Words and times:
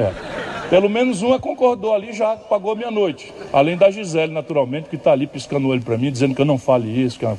galera? 0.00 0.14
Pelo 0.70 0.88
menos 0.88 1.20
uma 1.20 1.38
concordou 1.38 1.92
ali, 1.92 2.12
já 2.12 2.36
pagou 2.36 2.74
minha 2.76 2.90
noite. 2.90 3.34
Além 3.52 3.76
da 3.76 3.90
Gisele, 3.90 4.32
naturalmente, 4.32 4.88
que 4.88 4.96
está 4.96 5.12
ali 5.12 5.26
piscando 5.26 5.66
o 5.66 5.70
olho 5.70 5.82
para 5.82 5.98
mim, 5.98 6.10
dizendo 6.10 6.34
que 6.34 6.40
eu 6.40 6.46
não 6.46 6.58
fale 6.58 6.88
isso. 6.88 7.18
Que 7.18 7.26
eu... 7.26 7.36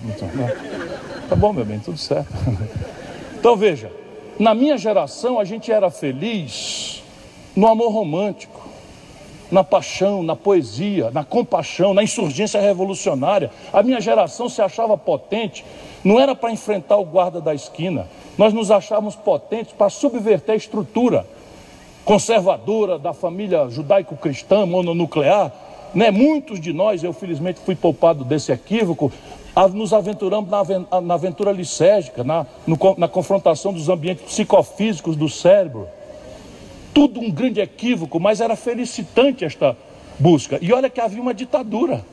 Tá 1.29 1.35
bom, 1.35 1.53
meu 1.53 1.65
bem, 1.65 1.79
tudo 1.79 1.97
certo. 1.97 2.31
Então 3.41 3.55
veja, 3.55 3.91
na 4.37 4.53
minha 4.53 4.77
geração 4.77 5.39
a 5.39 5.43
gente 5.43 5.71
era 5.71 5.89
feliz 5.89 7.01
no 7.55 7.67
amor 7.67 7.91
romântico, 7.91 8.69
na 9.51 9.63
paixão, 9.63 10.21
na 10.21 10.35
poesia, 10.35 11.09
na 11.09 11.23
compaixão, 11.23 11.91
na 11.91 12.03
insurgência 12.03 12.61
revolucionária. 12.61 13.49
A 13.73 13.81
minha 13.81 13.99
geração 13.99 14.47
se 14.47 14.61
achava 14.61 14.95
potente, 14.95 15.65
não 16.03 16.19
era 16.19 16.35
para 16.35 16.51
enfrentar 16.51 16.97
o 16.97 17.03
guarda 17.03 17.41
da 17.41 17.51
esquina, 17.55 18.07
nós 18.37 18.53
nos 18.53 18.69
achávamos 18.69 19.15
potentes 19.15 19.73
para 19.73 19.89
subverter 19.89 20.53
a 20.53 20.55
estrutura 20.55 21.25
conservadora 22.05 22.97
da 22.97 23.13
família 23.13 23.69
judaico-cristã 23.69 24.65
mononuclear. 24.65 25.51
Né? 25.93 26.09
Muitos 26.11 26.59
de 26.59 26.73
nós, 26.73 27.03
eu 27.03 27.13
felizmente 27.13 27.59
fui 27.59 27.75
poupado 27.75 28.23
desse 28.23 28.51
equívoco, 28.51 29.11
nos 29.73 29.93
aventuramos 29.93 30.49
na, 30.49 31.13
aventura 31.13 31.51
lisérgica, 31.51 32.23
na, 32.23 32.45
no, 32.65 32.77
na 32.97 33.07
confrontação 33.07 33.73
dos 33.73 33.89
ambientes 33.89 34.25
psicofísicos 34.25 35.15
do 35.15 35.27
cérebro. 35.27 35.87
Tudo 36.93 37.19
um 37.19 37.29
grande 37.29 37.59
equívoco, 37.59 38.19
mas 38.19 38.41
era 38.41 38.55
felicitante 38.55 39.45
esta 39.45 39.75
busca. 40.17 40.57
E 40.61 40.71
olha 40.71 40.89
que 40.89 41.01
havia 41.01 41.21
uma 41.21 41.33
ditadura. 41.33 42.03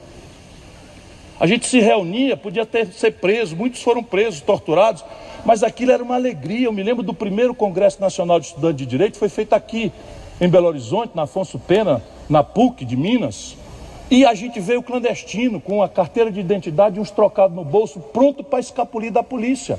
A 1.40 1.46
gente 1.46 1.66
se 1.66 1.78
reunia, 1.78 2.36
podia 2.36 2.66
ter, 2.66 2.88
ser 2.88 3.12
preso, 3.12 3.54
muitos 3.54 3.80
foram 3.80 4.02
presos, 4.02 4.40
torturados, 4.40 5.04
mas 5.44 5.62
aquilo 5.62 5.92
era 5.92 6.02
uma 6.02 6.16
alegria. 6.16 6.66
Eu 6.66 6.72
me 6.72 6.82
lembro 6.82 7.02
do 7.02 7.14
primeiro 7.14 7.54
Congresso 7.54 8.00
Nacional 8.00 8.40
de 8.40 8.46
Estudantes 8.46 8.78
de 8.78 8.86
Direito, 8.86 9.18
foi 9.18 9.28
feito 9.28 9.52
aqui, 9.52 9.92
em 10.40 10.48
Belo 10.48 10.66
Horizonte, 10.66 11.12
na 11.14 11.22
Afonso 11.22 11.58
Pena, 11.58 12.02
na 12.28 12.42
PUC 12.42 12.84
de 12.84 12.96
Minas. 12.96 13.56
E 14.10 14.24
a 14.24 14.34
gente 14.34 14.58
veio 14.58 14.82
clandestino, 14.82 15.60
com 15.60 15.82
a 15.82 15.88
carteira 15.88 16.30
de 16.30 16.40
identidade 16.40 16.96
e 16.96 17.00
uns 17.00 17.10
trocados 17.10 17.54
no 17.54 17.64
bolso, 17.64 18.00
pronto 18.00 18.42
para 18.42 18.58
escapulir 18.58 19.12
da 19.12 19.22
polícia. 19.22 19.78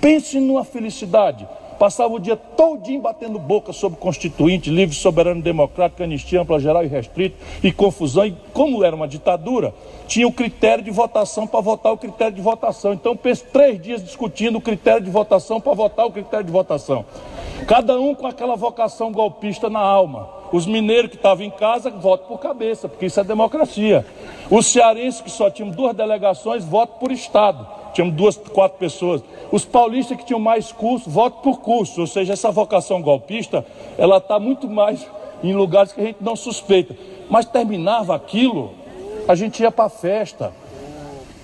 Pense 0.00 0.38
numa 0.40 0.64
felicidade. 0.64 1.46
Passava 1.78 2.14
o 2.14 2.18
dia 2.18 2.36
todinho 2.36 3.00
batendo 3.00 3.38
boca 3.38 3.72
sobre 3.72 3.98
constituinte, 3.98 4.70
livre, 4.70 4.94
soberano, 4.94 5.42
democrático, 5.42 6.02
anistia, 6.02 6.40
ampla, 6.40 6.60
geral 6.60 6.84
e 6.84 6.88
restrito, 6.88 7.36
e 7.62 7.72
confusão. 7.72 8.26
E 8.26 8.36
como 8.52 8.84
era 8.84 8.94
uma 8.94 9.08
ditadura, 9.08 9.74
tinha 10.06 10.26
o 10.26 10.32
critério 10.32 10.84
de 10.84 10.90
votação 10.90 11.46
para 11.46 11.60
votar 11.60 11.92
o 11.92 11.98
critério 11.98 12.34
de 12.34 12.42
votação. 12.42 12.92
Então, 12.92 13.18
três 13.52 13.80
dias 13.80 14.02
discutindo 14.02 14.58
o 14.58 14.60
critério 14.60 15.02
de 15.02 15.10
votação 15.10 15.60
para 15.60 15.72
votar 15.74 16.06
o 16.06 16.10
critério 16.10 16.44
de 16.44 16.52
votação. 16.52 17.04
Cada 17.66 17.98
um 17.98 18.14
com 18.14 18.26
aquela 18.26 18.56
vocação 18.56 19.10
golpista 19.10 19.70
na 19.70 19.80
alma. 19.80 20.28
Os 20.52 20.66
mineiros 20.66 21.10
que 21.10 21.16
estavam 21.16 21.44
em 21.44 21.50
casa 21.50 21.90
votam 21.90 22.28
por 22.28 22.38
cabeça, 22.38 22.88
porque 22.88 23.06
isso 23.06 23.18
é 23.18 23.24
democracia. 23.24 24.04
Os 24.50 24.66
cearenses 24.66 25.20
que 25.20 25.30
só 25.30 25.50
tinham 25.50 25.70
duas 25.70 25.96
delegações 25.96 26.64
votam 26.64 26.98
por 26.98 27.10
estado. 27.10 27.66
Tínhamos 27.94 28.16
duas, 28.16 28.36
quatro 28.36 28.76
pessoas. 28.76 29.22
Os 29.52 29.64
paulistas 29.64 30.16
que 30.18 30.26
tinham 30.26 30.40
mais 30.40 30.72
curso, 30.72 31.08
votam 31.08 31.40
por 31.40 31.60
curso. 31.60 32.00
Ou 32.00 32.06
seja, 32.06 32.32
essa 32.32 32.50
vocação 32.50 33.00
golpista, 33.00 33.64
ela 33.96 34.18
está 34.18 34.38
muito 34.38 34.68
mais 34.68 35.06
em 35.42 35.54
lugares 35.54 35.92
que 35.92 36.00
a 36.00 36.04
gente 36.04 36.18
não 36.20 36.34
suspeita. 36.34 36.96
Mas 37.30 37.46
terminava 37.46 38.14
aquilo, 38.14 38.74
a 39.28 39.34
gente 39.36 39.62
ia 39.62 39.70
para 39.70 39.84
a 39.84 39.88
festa, 39.88 40.52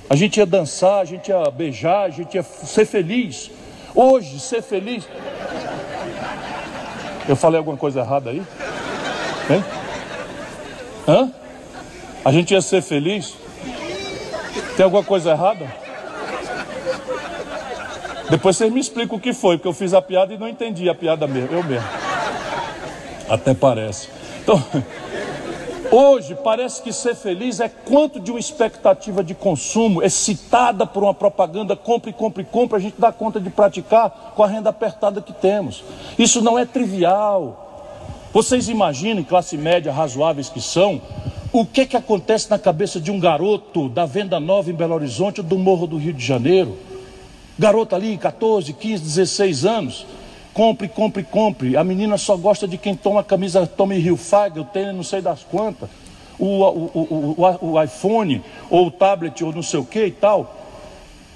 a 0.09 0.17
gente 0.17 0.39
ia 0.39 0.47
dançar, 0.47 1.01
a 1.01 1.05
gente 1.05 1.28
ia 1.28 1.48
beijar, 1.51 2.06
a 2.06 2.11
gente 2.11 2.34
ia 2.34 2.43
ser 2.43 2.84
feliz. 2.84 3.48
Hoje, 3.95 4.41
ser 4.41 4.61
feliz. 4.61 5.09
Eu 7.28 7.37
falei 7.37 7.59
alguma 7.59 7.77
coisa 7.77 8.01
errada 8.01 8.31
aí? 8.31 8.43
Hein? 9.51 9.65
Hã? 11.06 11.33
A 12.25 12.33
gente 12.33 12.53
ia 12.53 12.61
ser 12.61 12.83
feliz? 12.83 13.37
Tem 14.77 14.84
alguma 14.84 15.05
coisa 15.05 15.31
errada? 15.31 15.90
Depois 18.31 18.56
vocês 18.56 18.72
me 18.72 18.81
explicam 18.81 19.19
o 19.19 19.21
que 19.21 19.33
foi, 19.33 19.56
porque 19.56 19.66
eu 19.66 19.72
fiz 19.72 19.93
a 19.93 20.00
piada 20.00 20.33
e 20.33 20.38
não 20.38 20.49
entendi 20.49 20.88
a 20.88 20.94
piada 20.94 21.27
mesmo, 21.27 21.56
eu 21.56 21.65
mesmo. 21.65 21.88
Até 23.28 23.55
parece. 23.55 24.09
Então, 24.41 24.62
hoje 25.91 26.37
parece 26.37 26.81
que 26.81 26.93
ser 26.93 27.16
feliz 27.16 27.59
é 27.59 27.69
quanto 27.69 28.21
de 28.21 28.31
uma 28.31 28.38
expectativa 28.38 29.25
de 29.25 29.34
consumo 29.34 30.00
excitada 30.00 30.87
por 30.87 31.03
uma 31.03 31.12
propaganda, 31.12 31.75
compre, 31.75 32.12
compre, 32.12 32.44
compre, 32.44 32.77
a 32.77 32.81
gente 32.81 32.94
dá 32.99 33.11
conta 33.11 33.41
de 33.41 33.50
praticar 33.50 34.32
com 34.37 34.44
a 34.44 34.47
renda 34.47 34.71
apertada 34.71 35.21
que 35.21 35.32
temos. 35.32 35.82
Isso 36.17 36.41
não 36.41 36.56
é 36.56 36.65
trivial. 36.65 37.67
Vocês 38.32 38.69
imaginem, 38.69 39.25
classe 39.25 39.56
média 39.56 39.93
razoáveis 39.93 40.49
que 40.49 40.61
são, 40.61 41.03
o 41.53 41.67
que, 41.67 41.84
que 41.84 41.97
acontece 41.97 42.49
na 42.49 42.61
cabeça 42.61 43.00
de 43.00 43.11
um 43.11 43.19
garoto 43.19 43.88
da 43.88 44.06
Venda 44.06 44.38
Nova 44.38 44.71
em 44.71 44.75
Belo 44.75 44.94
Horizonte 44.94 45.41
ou 45.41 45.47
do 45.47 45.59
Morro 45.59 45.88
do 45.88 45.97
Rio 45.97 46.12
de 46.12 46.25
Janeiro? 46.25 46.78
Garoto 47.60 47.94
ali, 47.94 48.16
14, 48.16 48.72
15, 48.72 49.03
16 49.03 49.66
anos, 49.66 50.06
compre, 50.54 50.88
compre, 50.88 51.22
compre. 51.22 51.76
A 51.76 51.84
menina 51.84 52.16
só 52.16 52.34
gosta 52.34 52.66
de 52.66 52.78
quem 52.78 52.97
toma 52.97 53.21
a 53.21 53.22
camisa 53.22 53.66
Tommy 53.66 53.98
Hilfiger, 53.98 54.62
o 54.62 54.65
tênis 54.65 54.94
não 54.94 55.03
sei 55.03 55.21
das 55.21 55.43
quantas, 55.44 55.91
o, 56.38 56.47
o, 56.47 56.91
o, 56.94 57.34
o, 57.37 57.72
o 57.72 57.82
iPhone, 57.82 58.43
ou 58.70 58.87
o 58.87 58.91
tablet, 58.91 59.44
ou 59.44 59.53
não 59.53 59.62
sei 59.62 59.78
o 59.78 59.84
que 59.84 60.06
e 60.06 60.10
tal. 60.10 60.56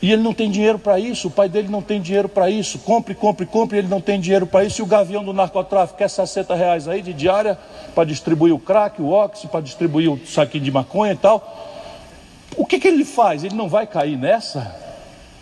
E 0.00 0.10
ele 0.10 0.22
não 0.22 0.32
tem 0.32 0.50
dinheiro 0.50 0.78
para 0.78 0.98
isso, 0.98 1.28
o 1.28 1.30
pai 1.30 1.46
dele 1.46 1.68
não 1.68 1.82
tem 1.82 2.00
dinheiro 2.00 2.30
para 2.30 2.48
isso. 2.48 2.78
Compre, 2.78 3.14
compre, 3.14 3.44
compre, 3.44 3.76
ele 3.76 3.88
não 3.88 4.00
tem 4.00 4.18
dinheiro 4.18 4.46
para 4.46 4.64
isso. 4.64 4.80
E 4.80 4.82
o 4.82 4.86
gavião 4.86 5.22
do 5.22 5.34
narcotráfico 5.34 5.98
quer 5.98 6.08
60 6.08 6.54
reais 6.54 6.88
aí 6.88 7.02
de 7.02 7.12
diária 7.12 7.58
para 7.94 8.04
distribuir 8.04 8.54
o 8.54 8.58
crack, 8.58 9.00
o 9.02 9.10
óxido, 9.10 9.50
para 9.50 9.60
distribuir 9.60 10.10
o 10.10 10.18
saquinho 10.26 10.64
de 10.64 10.70
maconha 10.70 11.12
e 11.12 11.16
tal. 11.16 12.48
O 12.56 12.64
que, 12.64 12.78
que 12.78 12.88
ele 12.88 13.04
faz? 13.04 13.44
Ele 13.44 13.54
não 13.54 13.68
vai 13.68 13.86
cair 13.86 14.16
nessa? 14.16 14.83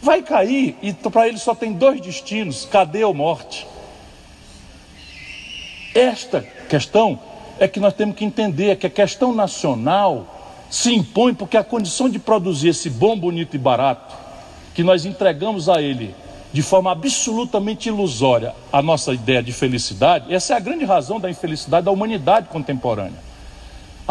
Vai 0.02 0.20
cair 0.20 0.76
e 0.82 0.92
para 0.92 1.28
ele 1.28 1.38
só 1.38 1.54
tem 1.54 1.72
dois 1.72 2.00
destinos: 2.00 2.64
cadeia 2.64 3.06
ou 3.06 3.14
morte. 3.14 3.66
Esta 5.94 6.40
questão 6.68 7.20
é 7.60 7.68
que 7.68 7.78
nós 7.78 7.94
temos 7.94 8.16
que 8.16 8.24
entender 8.24 8.76
que 8.76 8.86
a 8.86 8.90
questão 8.90 9.32
nacional 9.32 10.26
se 10.68 10.92
impõe 10.92 11.34
porque 11.34 11.56
a 11.56 11.62
condição 11.62 12.08
de 12.08 12.18
produzir 12.18 12.70
esse 12.70 12.90
bom, 12.90 13.16
bonito 13.16 13.54
e 13.54 13.58
barato 13.58 14.16
que 14.74 14.82
nós 14.82 15.04
entregamos 15.04 15.68
a 15.68 15.80
Ele 15.80 16.14
de 16.52 16.62
forma 16.62 16.90
absolutamente 16.90 17.88
ilusória 17.88 18.54
a 18.72 18.82
nossa 18.82 19.14
ideia 19.14 19.42
de 19.42 19.52
felicidade, 19.52 20.34
essa 20.34 20.54
é 20.54 20.56
a 20.56 20.60
grande 20.60 20.84
razão 20.84 21.20
da 21.20 21.30
infelicidade 21.30 21.84
da 21.84 21.90
humanidade 21.92 22.48
contemporânea. 22.48 23.31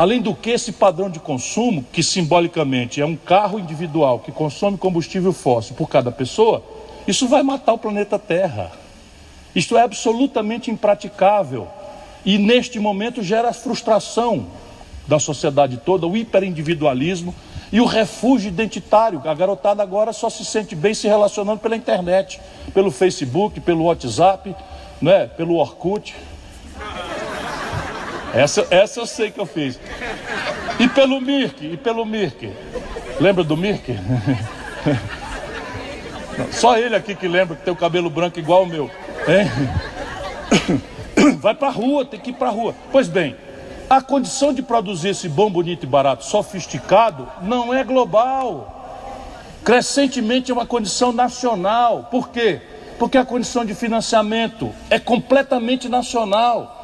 Além 0.02 0.20
do 0.20 0.34
que, 0.34 0.50
esse 0.50 0.72
padrão 0.72 1.12
de 1.12 1.20
consumo, 1.20 1.86
que 1.94 2.02
simbolicamente 2.02 3.00
é 3.00 3.06
um 3.06 3.16
carro 3.16 3.60
individual 3.60 4.18
que 4.18 4.32
consome 4.32 4.76
combustível 4.76 5.32
fóssil 5.32 5.76
por 5.76 5.88
cada 5.88 6.12
pessoa, 6.12 6.64
isso 7.08 7.28
vai 7.28 7.44
matar 7.44 7.74
o 7.74 7.78
planeta 7.78 8.18
Terra. 8.18 8.72
Isto 9.56 9.78
é 9.78 9.84
absolutamente 9.84 10.72
impraticável 10.72 11.68
e, 12.26 12.40
neste 12.40 12.80
momento, 12.80 13.22
gera 13.22 13.54
frustração 13.54 14.48
da 15.08 15.20
sociedade 15.20 15.78
toda, 15.78 16.08
o 16.08 16.18
hiperindividualismo 16.18 17.36
e 17.72 17.80
o 17.80 17.86
refúgio 17.86 18.48
identitário. 18.48 19.22
A 19.24 19.36
garotada 19.36 19.84
agora 19.84 20.14
só 20.14 20.32
se 20.32 20.44
sente 20.44 20.76
bem 20.76 20.96
se 20.96 21.08
relacionando 21.08 21.60
pela 21.60 21.76
internet, 21.76 22.42
pelo 22.74 22.90
Facebook, 22.90 23.60
pelo 23.60 23.84
WhatsApp, 23.84 24.56
né? 25.00 25.28
pelo 25.28 25.58
Orkut. 25.58 26.16
Essa, 28.34 28.66
essa 28.70 29.00
eu 29.00 29.06
sei 29.06 29.32
que 29.32 29.40
eu 29.40 29.46
fiz. 29.46 29.80
E 30.80 30.88
pelo 30.88 31.20
Mirk, 31.20 31.66
e 31.66 31.78
pelo 31.78 32.06
Mirk. 32.06 32.52
Lembra 33.20 33.44
do 33.44 33.58
Mirk? 33.58 33.96
Só 36.52 36.78
ele 36.78 36.96
aqui 36.96 37.14
que 37.14 37.28
lembra 37.28 37.56
que 37.56 37.64
tem 37.64 37.74
o 37.74 37.78
cabelo 37.78 38.10
branco 38.10 38.40
igual 38.40 38.64
o 38.64 38.68
meu. 38.68 38.90
Hein? 39.28 39.52
Vai 41.40 41.54
pra 41.54 41.70
rua, 41.70 42.06
tem 42.06 42.20
que 42.20 42.32
ir 42.32 42.34
pra 42.34 42.50
rua. 42.50 42.74
Pois 42.92 43.08
bem, 43.08 43.36
a 43.90 44.02
condição 44.02 44.54
de 44.54 44.62
produzir 44.62 45.10
esse 45.10 45.28
bom, 45.28 45.50
bonito 45.50 45.84
e 45.84 45.88
barato 45.88 46.24
sofisticado 46.24 47.28
não 47.42 47.74
é 47.74 47.84
global. 47.84 48.78
Crescentemente 49.64 50.50
é 50.50 50.54
uma 50.54 50.66
condição 50.66 51.12
nacional. 51.12 52.08
Por 52.10 52.30
quê? 52.30 52.62
Porque 52.98 53.18
a 53.18 53.26
condição 53.26 53.66
de 53.66 53.76
financiamento 53.76 54.74
é 54.90 54.98
completamente 54.98 55.90
nacional. 55.90 56.81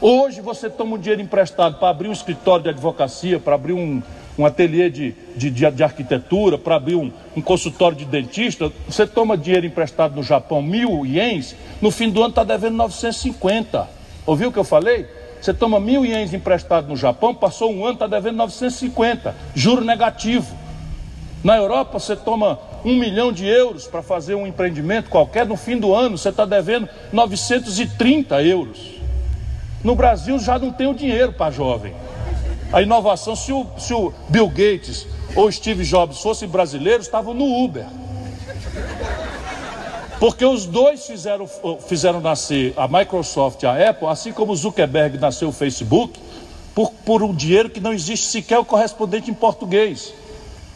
Hoje 0.00 0.42
você 0.42 0.68
toma 0.68 0.96
um 0.96 0.98
dinheiro 0.98 1.22
emprestado 1.22 1.78
para 1.78 1.88
abrir 1.88 2.08
um 2.08 2.12
escritório 2.12 2.64
de 2.64 2.68
advocacia, 2.68 3.40
para 3.40 3.54
abrir 3.54 3.72
um, 3.72 4.02
um 4.38 4.44
ateliê 4.44 4.90
de, 4.90 5.14
de, 5.34 5.50
de, 5.50 5.70
de 5.70 5.82
arquitetura, 5.82 6.58
para 6.58 6.76
abrir 6.76 6.96
um, 6.96 7.10
um, 7.34 7.40
consultório 7.40 7.96
de 7.96 8.04
dentista, 8.04 8.70
você 8.86 9.06
toma 9.06 9.38
dinheiro 9.38 9.64
emprestado 9.64 10.14
no 10.14 10.22
Japão, 10.22 10.60
mil 10.60 11.06
ienes, 11.06 11.56
no 11.80 11.90
fim 11.90 12.10
do 12.10 12.20
ano 12.20 12.28
está 12.28 12.44
devendo 12.44 12.76
950. 12.76 13.88
Ouviu 14.26 14.50
o 14.50 14.52
que 14.52 14.58
eu 14.58 14.64
falei? 14.64 15.06
Você 15.40 15.54
toma 15.54 15.80
mil 15.80 16.04
ienes 16.04 16.34
emprestado 16.34 16.88
no 16.88 16.96
Japão, 16.96 17.34
passou 17.34 17.72
um 17.72 17.82
ano, 17.82 17.94
está 17.94 18.06
devendo 18.06 18.36
950, 18.36 19.34
juro 19.54 19.82
negativo. 19.82 20.54
Na 21.42 21.56
Europa, 21.56 21.98
você 21.98 22.14
toma 22.14 22.58
um 22.84 22.96
milhão 22.96 23.32
de 23.32 23.46
euros 23.46 23.86
para 23.86 24.02
fazer 24.02 24.34
um 24.34 24.46
empreendimento 24.46 25.08
qualquer, 25.08 25.46
no 25.46 25.56
fim 25.56 25.78
do 25.78 25.94
ano, 25.94 26.18
você 26.18 26.28
está 26.28 26.44
devendo 26.44 26.86
930 27.12 28.42
euros. 28.42 28.95
No 29.86 29.94
Brasil 29.94 30.36
já 30.40 30.58
não 30.58 30.72
tem 30.72 30.88
o 30.88 30.94
dinheiro 30.94 31.32
para 31.32 31.52
jovem. 31.52 31.94
A 32.72 32.82
inovação, 32.82 33.36
se 33.36 33.52
o, 33.52 33.64
se 33.78 33.94
o 33.94 34.12
Bill 34.28 34.48
Gates 34.48 35.06
ou 35.36 35.50
Steve 35.52 35.84
Jobs 35.84 36.18
fossem 36.20 36.48
brasileiros, 36.48 37.06
estavam 37.06 37.32
no 37.32 37.44
Uber. 37.64 37.86
Porque 40.18 40.44
os 40.44 40.66
dois 40.66 41.06
fizeram, 41.06 41.48
fizeram 41.86 42.20
nascer 42.20 42.74
a 42.76 42.88
Microsoft 42.88 43.62
e 43.62 43.66
a 43.66 43.90
Apple, 43.90 44.08
assim 44.08 44.32
como 44.32 44.56
Zuckerberg 44.56 45.18
nasceu 45.18 45.50
o 45.50 45.52
Facebook, 45.52 46.18
por, 46.74 46.90
por 47.04 47.22
um 47.22 47.32
dinheiro 47.32 47.70
que 47.70 47.78
não 47.78 47.92
existe 47.92 48.26
sequer 48.26 48.58
o 48.58 48.64
correspondente 48.64 49.30
em 49.30 49.34
português. 49.34 50.12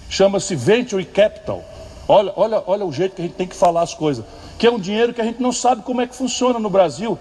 Chama-se 0.09 0.55
Venture 0.55 1.05
Capital. 1.05 1.65
Olha, 2.07 2.33
olha, 2.37 2.63
olha 2.65 2.87
o 2.87 2.93
jeito 2.93 3.17
que 3.17 3.23
a 3.23 3.25
gente 3.25 3.35
tem 3.35 3.49
que 3.49 3.57
falar 3.57 3.83
as 3.83 3.93
coisas. 3.93 4.25
Que 4.57 4.69
é 4.69 4.71
um 4.71 4.79
dinheiro 4.79 5.13
que 5.13 5.21
a 5.21 5.25
gente 5.25 5.43
não 5.43 5.51
sabe 5.51 5.83
como 5.83 6.01
é 6.01 6.07
que 6.07 6.15
funciona 6.15 6.61
no 6.61 6.71
Brasil. 6.71 7.19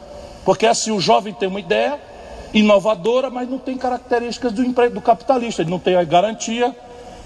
Porque 0.50 0.66
assim, 0.66 0.90
o 0.90 1.00
jovem 1.00 1.32
tem 1.32 1.48
uma 1.48 1.60
ideia 1.60 2.00
inovadora, 2.52 3.30
mas 3.30 3.48
não 3.48 3.60
tem 3.60 3.78
características 3.78 4.52
do, 4.52 4.64
do 4.64 5.00
capitalista. 5.00 5.62
Ele 5.62 5.70
não 5.70 5.78
tem 5.78 5.94
garantia, 6.08 6.76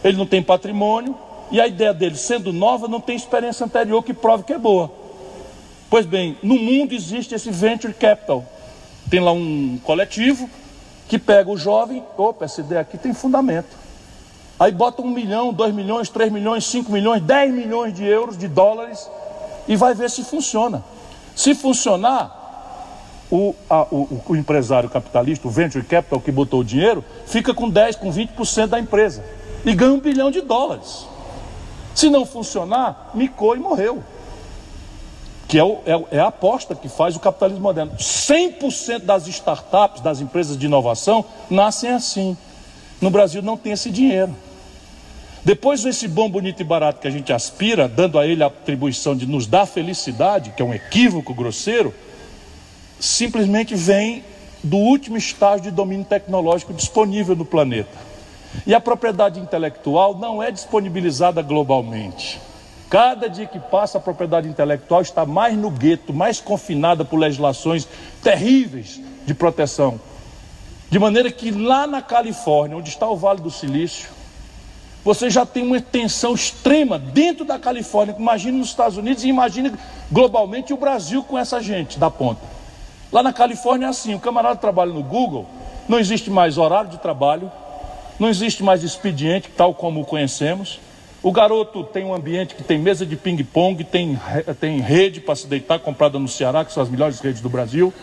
ele 0.03 0.17
não 0.17 0.25
tem 0.25 0.43
patrimônio, 0.43 1.15
e 1.49 1.61
a 1.61 1.65
ideia 1.65 1.93
dele, 1.93 2.17
sendo 2.17 2.51
nova, 2.51 2.85
não 2.89 2.99
tem 2.99 3.15
experiência 3.15 3.65
anterior 3.65 4.03
que 4.03 4.13
prove 4.13 4.43
que 4.43 4.51
é 4.51 4.57
boa. 4.57 4.91
Pois 5.89 6.05
bem, 6.05 6.37
no 6.43 6.55
mundo 6.55 6.91
existe 6.91 7.33
esse 7.33 7.49
venture 7.49 7.93
capital. 7.93 8.43
Tem 9.09 9.21
lá 9.21 9.31
um 9.31 9.79
coletivo 9.85 10.49
que 11.07 11.17
pega 11.17 11.49
o 11.49 11.55
jovem, 11.55 12.03
opa, 12.17 12.43
essa 12.43 12.59
ideia 12.59 12.81
aqui 12.81 12.97
tem 12.97 13.13
fundamento. 13.13 13.73
Aí 14.59 14.73
bota 14.73 15.01
um 15.01 15.09
milhão, 15.09 15.53
dois 15.53 15.73
milhões, 15.73 16.09
três 16.09 16.29
milhões, 16.29 16.65
cinco 16.65 16.91
milhões, 16.91 17.21
dez 17.21 17.53
milhões 17.53 17.93
de 17.93 18.03
euros, 18.03 18.37
de 18.37 18.49
dólares, 18.49 19.09
e 19.65 19.77
vai 19.77 19.93
ver 19.93 20.09
se 20.09 20.25
funciona. 20.25 20.83
Se 21.33 21.55
funcionar, 21.55 22.42
o, 23.33 23.55
a, 23.67 23.81
o, 23.89 24.21
o, 24.27 24.35
empresário 24.35 24.87
capitalista, 24.87 25.47
o 25.47 25.51
venture 25.51 25.83
capital 25.83 26.21
que 26.21 26.31
botou 26.31 26.59
o 26.59 26.63
dinheiro, 26.63 27.03
fica 27.25 27.51
com 27.51 27.67
10, 27.67 27.95
com 27.95 28.13
20% 28.13 28.67
da 28.67 28.79
empresa 28.79 29.25
e 29.65 29.73
ganha 29.73 29.91
um 29.91 29.99
bilhão 29.99 30.29
de 30.29 30.39
dólares. 30.39 31.07
Se 31.95 32.11
não 32.11 32.27
funcionar, 32.27 33.09
micou 33.15 33.55
e 33.55 33.59
morreu. 33.59 34.03
Que 35.47 35.57
é, 35.57 35.63
o, 35.63 35.79
é, 35.83 36.17
é 36.17 36.19
a 36.19 36.27
aposta 36.27 36.75
que 36.75 36.87
faz 36.87 37.15
o 37.15 37.19
capitalismo 37.19 37.63
moderno. 37.63 37.93
100% 37.97 38.99
das 38.99 39.25
startups, 39.25 40.01
das 40.01 40.21
empresas 40.21 40.55
de 40.55 40.67
inovação, 40.67 41.25
nascem 41.49 41.89
assim. 41.89 42.37
No 43.01 43.09
Brasil 43.09 43.41
não 43.41 43.57
tem 43.57 43.71
esse 43.71 43.89
dinheiro. 43.89 44.35
Depois 45.43 45.81
desse 45.81 46.07
bom, 46.07 46.29
bonito 46.29 46.61
e 46.61 46.63
barato 46.63 47.01
que 47.01 47.07
a 47.07 47.11
gente 47.11 47.33
aspira, 47.33 47.87
dando 47.87 48.19
a 48.19 48.27
ele 48.27 48.43
a 48.43 48.47
atribuição 48.47 49.15
de 49.15 49.25
nos 49.25 49.47
dar 49.47 49.65
felicidade, 49.65 50.51
que 50.55 50.61
é 50.61 50.65
um 50.65 50.73
equívoco 50.73 51.33
grosseiro, 51.33 51.91
simplesmente 53.03 53.75
vem 53.75 54.23
do 54.63 54.77
último 54.77 55.17
estágio 55.17 55.63
de 55.63 55.71
domínio 55.71 56.05
tecnológico 56.05 56.73
disponível 56.73 57.35
no 57.35 57.43
planeta. 57.43 57.97
E 58.65 58.73
a 58.73 58.79
propriedade 58.79 59.41
intelectual 59.41 60.17
não 60.17 60.41
é 60.41 60.49
disponibilizada 60.49 61.41
globalmente. 61.41 62.39
Cada 62.89 63.27
dia 63.27 63.45
que 63.45 63.59
passa, 63.59 63.97
a 63.97 64.01
propriedade 64.01 64.47
intelectual 64.47 65.01
está 65.01 65.25
mais 65.25 65.57
no 65.57 65.69
gueto, 65.69 66.13
mais 66.13 66.39
confinada 66.39 67.03
por 67.03 67.17
legislações 67.17 67.85
terríveis 68.21 69.01
de 69.25 69.33
proteção. 69.33 69.99
De 70.89 70.97
maneira 70.97 71.29
que 71.29 71.51
lá 71.51 71.85
na 71.85 72.01
Califórnia, 72.01 72.77
onde 72.77 72.87
está 72.87 73.09
o 73.09 73.17
Vale 73.17 73.41
do 73.41 73.51
Silício, 73.51 74.07
você 75.03 75.29
já 75.29 75.45
tem 75.45 75.63
uma 75.63 75.81
tensão 75.81 76.33
extrema 76.33 76.97
dentro 76.97 77.43
da 77.43 77.59
Califórnia. 77.59 78.15
Imagine 78.17 78.59
nos 78.59 78.69
Estados 78.69 78.95
Unidos 78.95 79.25
e 79.25 79.27
imagine 79.27 79.73
globalmente 80.09 80.71
o 80.71 80.77
Brasil 80.77 81.21
com 81.23 81.37
essa 81.37 81.61
gente 81.61 81.99
da 81.99 82.09
ponta. 82.09 82.52
Lá 83.13 83.21
na 83.21 83.31
Califórnia 83.31 83.85
é 83.85 83.89
assim: 83.89 84.15
o 84.15 84.19
camarada 84.19 84.55
trabalha 84.55 84.91
no 84.91 85.03
Google, 85.03 85.45
não 85.87 85.99
existe 85.99 86.31
mais 86.31 86.57
horário 86.57 86.89
de 86.89 86.97
trabalho, 86.97 87.49
não 88.19 88.27
existe 88.27 88.63
mais 88.63 88.83
expediente, 88.83 89.49
tal 89.55 89.75
como 89.75 90.01
o 90.01 90.05
conhecemos. 90.05 90.79
O 91.21 91.31
garoto 91.31 91.83
tem 91.83 92.03
um 92.03 92.13
ambiente 92.13 92.55
que 92.55 92.63
tem 92.63 92.77
mesa 92.77 93.05
de 93.05 93.15
ping-pong, 93.15 93.81
tem, 93.85 94.19
tem 94.59 94.79
rede 94.81 95.21
para 95.21 95.35
se 95.35 95.47
deitar, 95.47 95.79
comprada 95.79 96.19
no 96.19 96.27
Ceará, 96.27 96.65
que 96.65 96.73
são 96.73 96.83
as 96.83 96.89
melhores 96.89 97.19
redes 97.21 97.39
do 97.39 97.47
Brasil. 97.47 97.93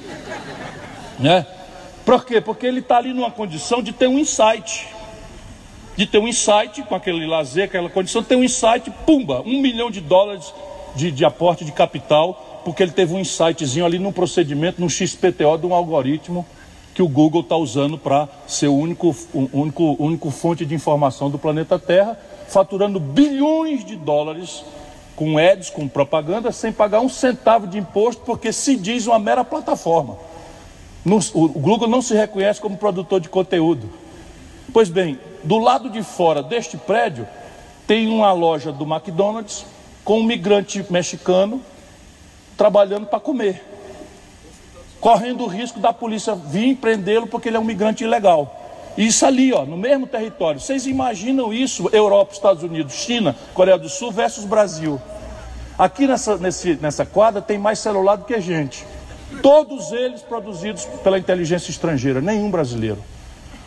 Né? 1.19 1.45
Por 2.07 2.25
quê? 2.25 2.41
Porque 2.41 2.65
ele 2.65 2.81
está 2.81 2.97
ali 2.97 3.12
numa 3.12 3.31
condição 3.31 3.83
de 3.83 3.93
ter 3.93 4.07
um 4.07 4.19
insight. 4.19 4.89
De 5.97 6.07
ter 6.07 6.19
um 6.19 6.27
insight 6.27 6.83
com 6.85 6.95
aquele 6.95 7.27
lazer, 7.27 7.65
aquela 7.65 7.91
condição, 7.91 8.23
ter 8.23 8.37
um 8.37 8.45
insight, 8.45 8.91
pumba, 9.05 9.43
um 9.43 9.61
milhão 9.61 9.91
de 9.91 10.01
dólares 10.01 10.51
de, 10.94 11.10
de 11.10 11.25
aporte 11.25 11.64
de 11.64 11.72
capital, 11.72 12.62
porque 12.64 12.82
ele 12.82 12.92
teve 12.92 13.14
um 13.14 13.19
insightzinho 13.19 13.84
ali 13.84 13.98
num 13.98 14.12
procedimento, 14.12 14.81
num 14.81 14.88
XPTO 14.88 15.58
de 15.58 15.66
um 15.66 15.75
algoritmo 15.75 16.46
que 16.94 17.02
o 17.02 17.08
Google 17.08 17.42
está 17.42 17.56
usando 17.56 17.96
para 17.96 18.28
ser 18.46 18.69
o 18.69 18.75
único, 18.75 19.16
o 19.32 19.48
único, 19.52 19.96
único 19.98 20.31
fonte 20.31 20.66
de 20.66 20.75
informação 20.75 21.31
do 21.31 21.38
planeta 21.38 21.78
Terra, 21.78 22.19
faturando 22.48 22.98
bilhões 22.98 23.84
de 23.84 23.96
dólares 23.96 24.64
com 25.14 25.38
ads, 25.38 25.70
com 25.70 25.87
propaganda, 25.87 26.50
sem 26.50 26.72
pagar 26.72 27.00
um 27.00 27.08
centavo 27.08 27.66
de 27.66 27.78
imposto, 27.78 28.22
porque 28.22 28.52
se 28.52 28.76
diz 28.76 29.06
uma 29.06 29.19
mera 29.19 29.44
plataforma. 29.44 30.16
o 31.34 31.48
Google 31.48 31.88
não 31.88 32.02
se 32.02 32.14
reconhece 32.14 32.60
como 32.60 32.76
produtor 32.76 33.20
de 33.20 33.28
conteúdo. 33.28 33.88
Pois 34.72 34.88
bem, 34.88 35.19
do 35.44 35.58
lado 35.58 35.90
de 35.90 36.02
fora 36.02 36.42
deste 36.42 36.76
prédio, 36.76 37.26
tem 37.87 38.08
uma 38.08 38.32
loja 38.32 38.70
do 38.70 38.84
McDonald's 38.84 39.64
com 40.11 40.19
um 40.19 40.25
migrante 40.25 40.85
mexicano 40.91 41.62
trabalhando 42.57 43.07
para 43.07 43.21
comer 43.21 43.62
correndo 44.99 45.45
o 45.45 45.47
risco 45.47 45.79
da 45.79 45.93
polícia 45.93 46.35
vir 46.35 46.75
prendê-lo 46.75 47.29
porque 47.29 47.49
ele 47.49 47.57
é 47.57 47.61
um 47.61 47.65
migrante 47.65 48.03
ilegal. 48.03 48.91
Isso 48.99 49.25
ali, 49.25 49.53
ó, 49.53 49.65
no 49.65 49.77
mesmo 49.77 50.09
território. 50.09 50.59
Vocês 50.59 50.85
imaginam 50.85 51.53
isso? 51.53 51.89
Europa, 51.93 52.33
Estados 52.33 52.65
Unidos, 52.65 52.93
China, 52.93 53.37
Coreia 53.55 53.79
do 53.79 53.89
Sul 53.89 54.11
versus 54.11 54.45
Brasil. 54.45 55.01
Aqui 55.79 56.09
nessa, 56.09 56.37
nesse, 56.39 56.75
nessa 56.83 57.07
quadra 57.07 57.41
tem 57.41 57.57
mais 57.57 57.79
celular 57.79 58.17
do 58.17 58.25
que 58.25 58.41
gente. 58.41 58.85
Todos 59.41 59.93
eles 59.93 60.23
produzidos 60.23 60.87
pela 61.05 61.21
inteligência 61.21 61.71
estrangeira, 61.71 62.21
nenhum 62.21 62.51
brasileiro. 62.51 62.99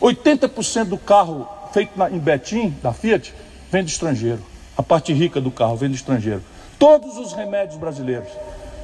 80% 0.02 0.84
do 0.84 0.98
carro 0.98 1.48
feito 1.72 1.98
na, 1.98 2.10
em 2.10 2.20
Betim, 2.20 2.76
da 2.84 2.92
Fiat, 2.92 3.34
vem 3.72 3.82
do 3.82 3.88
estrangeiro. 3.88 4.53
A 4.78 4.84
parte 4.84 5.14
rica 5.14 5.40
do 5.40 5.52
carro 5.52 5.76
vem 5.76 5.90
do 5.90 5.96
estrangeiro. 5.96 6.42
Todos 6.80 7.18
os 7.18 7.34
remédios 7.34 7.78
brasileiros, 7.78 8.30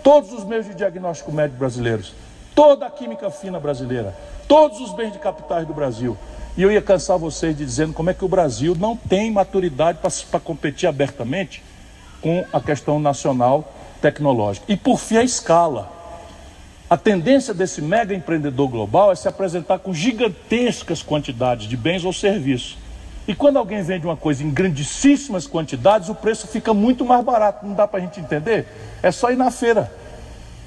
todos 0.04 0.32
os 0.32 0.44
meios 0.44 0.66
de 0.66 0.76
diagnóstico 0.76 1.32
médico 1.32 1.60
brasileiros 1.60 2.14
toda 2.60 2.88
a 2.88 2.90
química 2.90 3.32
fina 3.32 3.58
brasileira, 3.58 4.14
todos 4.46 4.82
os 4.82 4.92
bens 4.94 5.14
de 5.14 5.18
capitais 5.18 5.66
do 5.66 5.74
Brasil. 5.74 6.18
E 6.58 6.62
eu 6.62 6.70
ia 6.70 6.82
cansar 6.82 7.18
vocês 7.18 7.56
de 7.56 7.64
dizendo 7.64 7.94
como 7.94 8.10
é 8.10 8.14
que 8.14 8.26
o 8.26 8.28
Brasil 8.28 8.76
não 8.78 8.98
tem 8.98 9.32
maturidade 9.32 10.00
para 10.30 10.40
competir 10.42 10.90
abertamente 10.90 11.64
com 12.20 12.44
a 12.52 12.60
questão 12.60 13.00
nacional 13.00 13.74
tecnológica. 14.02 14.66
E 14.68 14.76
por 14.76 15.00
fim, 15.00 15.16
a 15.16 15.24
escala. 15.24 15.90
A 16.90 16.98
tendência 16.98 17.54
desse 17.54 17.82
mega 17.82 18.14
empreendedor 18.14 18.68
global 18.68 19.10
é 19.14 19.16
se 19.16 19.30
apresentar 19.30 19.80
com 19.80 19.94
gigantescas 19.94 21.02
quantidades 21.02 21.66
de 21.66 21.78
bens 21.78 22.04
ou 22.04 22.12
serviços. 22.12 22.78
E 23.30 23.36
quando 23.36 23.58
alguém 23.58 23.84
vende 23.84 24.08
uma 24.08 24.18
coisa 24.18 24.44
em 24.44 24.50
grandíssimas 24.50 25.46
quantidades, 25.46 26.10
o 26.10 26.16
preço 26.16 26.48
fica 26.48 26.74
muito 26.74 27.06
mais 27.06 27.24
barato. 27.24 27.64
Não 27.64 27.76
dá 27.76 27.88
para 27.88 28.00
a 28.00 28.02
gente 28.02 28.20
entender? 28.20 28.66
É 29.04 29.12
só 29.12 29.30
ir 29.30 29.36
na 29.36 29.52
feira 29.52 29.94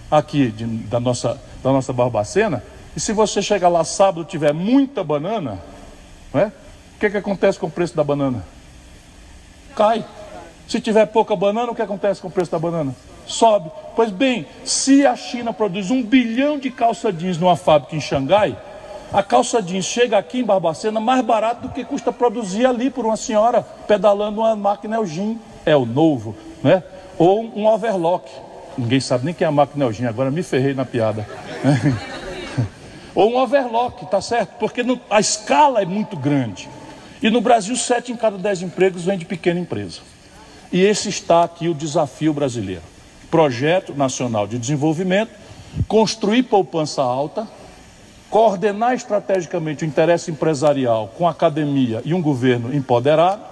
aqui 0.08 0.46
de, 0.46 0.64
da 0.64 1.00
nossa 1.00 1.40
da 1.60 1.72
nossa 1.72 1.92
Barbacena, 1.92 2.62
e 2.96 3.00
se 3.00 3.12
você 3.12 3.42
chegar 3.42 3.68
lá 3.68 3.82
sábado 3.82 4.24
tiver 4.24 4.52
muita 4.52 5.02
banana, 5.02 5.58
não 6.32 6.40
é? 6.40 6.46
o 6.46 7.00
que, 7.00 7.10
que 7.10 7.16
acontece 7.16 7.58
com 7.58 7.66
o 7.66 7.70
preço 7.70 7.96
da 7.96 8.04
banana? 8.04 8.44
Cai. 9.74 10.04
Se 10.68 10.80
tiver 10.80 11.06
pouca 11.06 11.34
banana, 11.34 11.72
o 11.72 11.74
que 11.74 11.82
acontece 11.82 12.20
com 12.20 12.28
o 12.28 12.30
preço 12.30 12.52
da 12.52 12.60
banana? 12.60 12.94
Sobe. 13.26 13.72
Pois 13.96 14.12
bem, 14.12 14.46
se 14.64 15.04
a 15.04 15.16
China 15.16 15.52
produz 15.52 15.90
um 15.90 16.00
bilhão 16.00 16.60
de 16.60 16.70
calça 16.70 17.12
jeans 17.12 17.38
numa 17.38 17.56
fábrica 17.56 17.96
em 17.96 18.00
Xangai, 18.00 18.56
a 19.12 19.22
calça 19.22 19.60
jeans 19.60 19.84
chega 19.84 20.16
aqui 20.16 20.40
em 20.40 20.44
Barbacena 20.44 20.98
mais 20.98 21.24
barato 21.24 21.68
do 21.68 21.74
que 21.74 21.84
custa 21.84 22.10
produzir 22.10 22.64
ali 22.64 22.88
por 22.88 23.04
uma 23.04 23.16
senhora 23.16 23.62
pedalando 23.86 24.40
uma 24.40 24.56
máquina 24.56 24.96
Elgin, 24.96 25.38
é 25.66 25.76
o 25.76 25.84
novo, 25.84 26.34
né? 26.62 26.82
Ou 27.18 27.44
um 27.54 27.66
overlock. 27.66 28.30
Ninguém 28.76 29.00
sabe 29.00 29.26
nem 29.26 29.34
quem 29.34 29.44
é 29.44 29.48
a 29.48 29.52
máquina 29.52 29.84
Elgin, 29.84 30.06
agora 30.06 30.30
me 30.30 30.42
ferrei 30.42 30.72
na 30.72 30.84
piada. 30.84 31.26
Ou 33.14 33.30
um 33.32 33.36
overlock, 33.36 34.06
tá 34.06 34.22
certo? 34.22 34.54
Porque 34.58 34.82
a 35.10 35.20
escala 35.20 35.82
é 35.82 35.84
muito 35.84 36.16
grande. 36.16 36.68
E 37.22 37.28
no 37.28 37.42
Brasil, 37.42 37.76
sete 37.76 38.10
em 38.10 38.16
cada 38.16 38.38
dez 38.38 38.62
empregos 38.62 39.04
vem 39.04 39.18
de 39.18 39.26
pequena 39.26 39.60
empresa. 39.60 40.00
E 40.72 40.80
esse 40.80 41.10
está 41.10 41.44
aqui 41.44 41.68
o 41.68 41.74
desafio 41.74 42.32
brasileiro. 42.32 42.82
Projeto 43.30 43.94
Nacional 43.94 44.46
de 44.46 44.58
Desenvolvimento, 44.58 45.30
construir 45.86 46.44
poupança 46.44 47.02
alta, 47.02 47.46
coordenar 48.32 48.94
estrategicamente 48.94 49.84
o 49.84 49.86
interesse 49.86 50.30
empresarial 50.30 51.12
com 51.18 51.28
a 51.28 51.32
academia 51.32 52.00
e 52.02 52.14
um 52.14 52.22
governo 52.22 52.74
empoderado, 52.74 53.42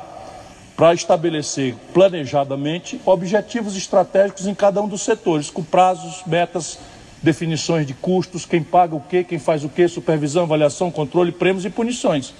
para 0.75 0.95
estabelecer 0.95 1.75
planejadamente 1.93 2.99
objetivos 3.05 3.77
estratégicos 3.77 4.47
em 4.47 4.55
cada 4.55 4.81
um 4.81 4.89
dos 4.89 5.03
setores, 5.03 5.51
com 5.51 5.63
prazos, 5.63 6.23
metas 6.27 6.79
definições 7.23 7.87
de 7.87 7.93
custos, 7.93 8.47
quem 8.47 8.63
paga 8.63 8.97
o 8.97 9.03
quê, 9.03 9.23
quem 9.23 9.39
faz 9.39 9.63
o 9.63 9.69
quê, 9.69 9.87
supervisão, 9.87 10.45
avaliação, 10.45 10.91
controle, 10.91 11.31
prêmios 11.31 11.67
e 11.67 11.69
punições. 11.69 12.33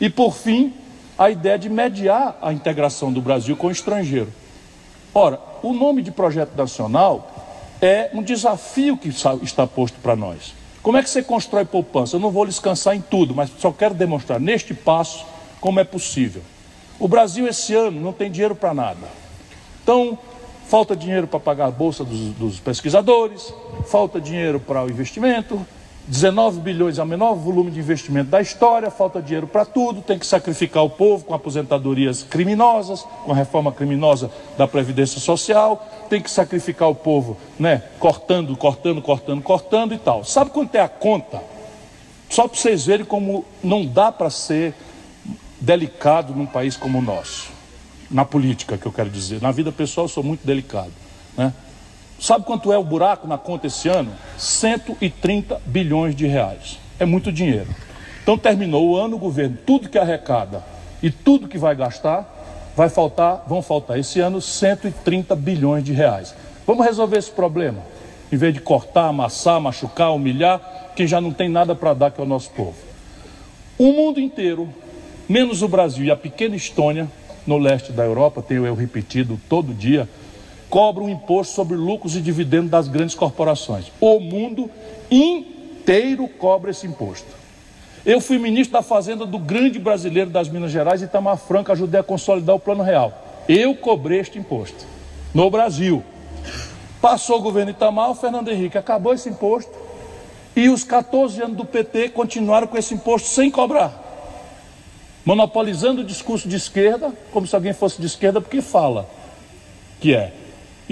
E 0.00 0.10
por 0.10 0.34
fim, 0.34 0.74
a 1.16 1.30
ideia 1.30 1.56
de 1.56 1.68
mediar 1.68 2.36
a 2.42 2.52
integração 2.52 3.12
do 3.12 3.20
Brasil 3.20 3.56
com 3.56 3.68
o 3.68 3.70
estrangeiro. 3.70 4.32
Ora, 5.14 5.38
o 5.62 5.72
nome 5.72 6.02
de 6.02 6.10
projeto 6.10 6.56
nacional 6.56 7.54
é 7.80 8.10
um 8.12 8.20
desafio 8.20 8.96
que 8.96 9.08
está 9.08 9.64
posto 9.64 10.00
para 10.00 10.16
nós. 10.16 10.60
Como 10.82 10.96
é 10.96 11.02
que 11.02 11.08
você 11.08 11.22
constrói 11.22 11.64
poupança? 11.64 12.16
Eu 12.16 12.20
não 12.20 12.30
vou 12.30 12.44
lhes 12.44 12.58
cansar 12.58 12.96
em 12.96 13.00
tudo, 13.00 13.34
mas 13.34 13.50
só 13.58 13.70
quero 13.70 13.94
demonstrar 13.94 14.40
neste 14.40 14.74
passo 14.74 15.24
como 15.60 15.78
é 15.78 15.84
possível. 15.84 16.42
O 16.98 17.06
Brasil 17.06 17.46
esse 17.46 17.72
ano 17.72 18.00
não 18.00 18.12
tem 18.12 18.30
dinheiro 18.30 18.54
para 18.54 18.74
nada. 18.74 19.08
Então, 19.82 20.18
falta 20.66 20.96
dinheiro 20.96 21.26
para 21.26 21.38
pagar 21.38 21.66
a 21.66 21.70
bolsa 21.70 22.04
dos, 22.04 22.32
dos 22.34 22.60
pesquisadores, 22.60 23.54
falta 23.86 24.20
dinheiro 24.20 24.58
para 24.58 24.84
o 24.84 24.90
investimento, 24.90 25.64
19 26.06 26.60
bilhões 26.60 26.98
é 26.98 27.02
o 27.02 27.06
menor 27.06 27.34
volume 27.34 27.70
de 27.70 27.78
investimento 27.78 28.28
da 28.28 28.40
história, 28.40 28.90
falta 28.90 29.22
dinheiro 29.22 29.46
para 29.46 29.64
tudo, 29.64 30.02
tem 30.02 30.18
que 30.18 30.26
sacrificar 30.26 30.82
o 30.84 30.90
povo 30.90 31.24
com 31.24 31.32
aposentadorias 31.32 32.24
criminosas, 32.24 33.06
com 33.24 33.30
a 33.30 33.34
reforma 33.34 33.70
criminosa 33.70 34.30
da 34.58 34.66
Previdência 34.66 35.20
Social, 35.20 35.86
tem 36.10 36.20
que 36.20 36.30
sacrificar 36.30 36.88
o 36.88 36.94
povo, 36.94 37.36
né, 37.58 37.82
cortando, 38.00 38.56
cortando, 38.56 39.00
cortando, 39.00 39.42
cortando 39.42 39.94
e 39.94 39.98
tal. 39.98 40.24
Sabe 40.24 40.50
quanto 40.50 40.74
é 40.74 40.80
a 40.80 40.88
conta? 40.88 41.40
Só 42.28 42.48
para 42.48 42.58
vocês 42.58 42.84
verem 42.84 43.06
como 43.06 43.44
não 43.62 43.86
dá 43.86 44.10
para 44.10 44.28
ser 44.28 44.74
delicado 45.60 46.34
num 46.34 46.46
país 46.46 46.76
como 46.76 46.98
o 46.98 47.02
nosso. 47.02 47.50
Na 48.10 48.24
política, 48.24 48.76
que 48.76 48.84
eu 48.84 48.92
quero 48.92 49.08
dizer. 49.08 49.40
Na 49.40 49.52
vida 49.52 49.70
pessoal, 49.70 50.06
eu 50.06 50.08
sou 50.08 50.22
muito 50.22 50.46
delicado. 50.46 50.92
Né? 51.36 51.52
Sabe 52.22 52.44
quanto 52.44 52.72
é 52.72 52.78
o 52.78 52.84
buraco 52.84 53.26
na 53.26 53.36
conta 53.36 53.66
esse 53.66 53.88
ano? 53.88 54.12
130 54.38 55.60
bilhões 55.66 56.14
de 56.14 56.24
reais. 56.24 56.78
É 57.00 57.04
muito 57.04 57.32
dinheiro. 57.32 57.66
Então 58.22 58.38
terminou 58.38 58.90
o 58.90 58.96
ano, 58.96 59.16
o 59.16 59.18
governo, 59.18 59.58
tudo 59.66 59.88
que 59.88 59.98
arrecada 59.98 60.62
e 61.02 61.10
tudo 61.10 61.48
que 61.48 61.58
vai 61.58 61.74
gastar, 61.74 62.72
vai 62.76 62.88
faltar, 62.88 63.42
vão 63.48 63.60
faltar 63.60 63.98
esse 63.98 64.20
ano 64.20 64.40
130 64.40 65.34
bilhões 65.34 65.82
de 65.82 65.92
reais. 65.92 66.32
Vamos 66.64 66.86
resolver 66.86 67.18
esse 67.18 67.32
problema. 67.32 67.80
Em 68.30 68.36
vez 68.36 68.54
de 68.54 68.60
cortar, 68.60 69.08
amassar, 69.08 69.60
machucar, 69.60 70.14
humilhar, 70.14 70.92
quem 70.94 71.08
já 71.08 71.20
não 71.20 71.32
tem 71.32 71.48
nada 71.48 71.74
para 71.74 71.92
dar 71.92 72.12
que 72.12 72.20
é 72.20 72.24
o 72.24 72.26
nosso 72.26 72.50
povo. 72.50 72.76
O 73.76 73.92
mundo 73.92 74.20
inteiro, 74.20 74.68
menos 75.28 75.60
o 75.60 75.66
Brasil 75.66 76.04
e 76.04 76.10
a 76.12 76.16
pequena 76.16 76.54
Estônia, 76.54 77.08
no 77.44 77.58
leste 77.58 77.90
da 77.90 78.04
Europa, 78.04 78.40
tenho 78.40 78.64
eu 78.64 78.76
repetido 78.76 79.40
todo 79.48 79.74
dia, 79.74 80.08
cobra 80.72 81.04
um 81.04 81.08
imposto 81.10 81.52
sobre 81.52 81.76
lucros 81.76 82.16
e 82.16 82.20
dividendos 82.22 82.70
das 82.70 82.88
grandes 82.88 83.14
corporações. 83.14 83.92
O 84.00 84.18
mundo 84.18 84.70
inteiro 85.10 86.26
cobra 86.26 86.70
esse 86.70 86.86
imposto. 86.86 87.28
Eu 88.06 88.22
fui 88.22 88.38
ministro 88.38 88.72
da 88.72 88.82
Fazenda 88.82 89.26
do 89.26 89.38
grande 89.38 89.78
brasileiro 89.78 90.30
das 90.30 90.48
Minas 90.48 90.70
Gerais, 90.70 91.02
Itamar 91.02 91.36
Franco, 91.36 91.70
ajudei 91.70 92.00
a 92.00 92.02
consolidar 92.02 92.56
o 92.56 92.58
Plano 92.58 92.82
Real. 92.82 93.12
Eu 93.46 93.74
cobrei 93.74 94.20
este 94.20 94.38
imposto 94.38 94.86
no 95.34 95.50
Brasil. 95.50 96.02
Passou 97.02 97.38
o 97.38 97.42
governo 97.42 97.72
Itamar, 97.72 98.10
o 98.10 98.14
Fernando 98.14 98.48
Henrique 98.48 98.78
acabou 98.78 99.12
esse 99.12 99.28
imposto 99.28 99.72
e 100.56 100.70
os 100.70 100.84
14 100.84 101.42
anos 101.42 101.56
do 101.58 101.66
PT 101.66 102.08
continuaram 102.08 102.66
com 102.66 102.78
esse 102.78 102.94
imposto 102.94 103.28
sem 103.28 103.50
cobrar. 103.50 103.92
Monopolizando 105.22 106.00
o 106.00 106.04
discurso 106.04 106.48
de 106.48 106.56
esquerda, 106.56 107.12
como 107.30 107.46
se 107.46 107.54
alguém 107.54 107.74
fosse 107.74 108.00
de 108.00 108.06
esquerda, 108.06 108.40
porque 108.40 108.62
fala 108.62 109.06
que 110.00 110.14
é 110.14 110.32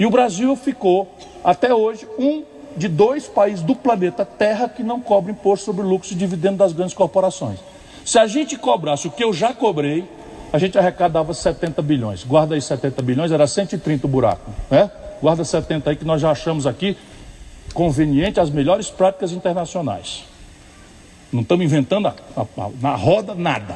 e 0.01 0.05
o 0.07 0.09
Brasil 0.09 0.55
ficou, 0.55 1.07
até 1.43 1.71
hoje, 1.71 2.07
um 2.17 2.43
de 2.75 2.87
dois 2.87 3.27
países 3.27 3.63
do 3.63 3.75
planeta 3.75 4.25
Terra 4.25 4.67
que 4.67 4.81
não 4.81 4.99
cobra 4.99 5.31
imposto 5.31 5.63
sobre 5.63 5.83
lucros 5.83 6.11
e 6.11 6.15
dividendos 6.15 6.57
das 6.57 6.73
grandes 6.73 6.95
corporações. 6.95 7.59
Se 8.03 8.17
a 8.17 8.25
gente 8.25 8.57
cobrasse 8.57 9.07
o 9.07 9.11
que 9.11 9.23
eu 9.23 9.31
já 9.31 9.53
cobrei, 9.53 10.03
a 10.51 10.57
gente 10.57 10.75
arrecadava 10.75 11.35
70 11.35 11.83
bilhões. 11.83 12.23
Guarda 12.23 12.55
aí 12.55 12.61
70 12.63 12.99
bilhões, 13.03 13.31
era 13.31 13.45
130 13.45 14.07
o 14.07 14.09
buraco. 14.09 14.49
Né? 14.71 14.89
Guarda 15.21 15.45
70 15.45 15.91
aí 15.91 15.95
que 15.95 16.03
nós 16.03 16.19
já 16.19 16.31
achamos 16.31 16.65
aqui 16.65 16.97
conveniente 17.71 18.39
as 18.39 18.49
melhores 18.49 18.89
práticas 18.89 19.31
internacionais. 19.31 20.23
Não 21.31 21.43
estamos 21.43 21.63
inventando 21.63 22.07
a, 22.07 22.15
a, 22.35 22.41
a, 22.41 22.69
na 22.81 22.95
roda 22.95 23.35
nada. 23.35 23.75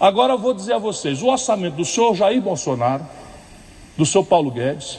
Agora 0.00 0.32
eu 0.32 0.38
vou 0.40 0.52
dizer 0.52 0.72
a 0.72 0.78
vocês: 0.78 1.22
o 1.22 1.28
orçamento 1.28 1.76
do 1.76 1.84
senhor 1.84 2.12
Jair 2.16 2.42
Bolsonaro, 2.42 3.06
do 3.96 4.04
senhor 4.04 4.24
Paulo 4.24 4.50
Guedes, 4.50 4.98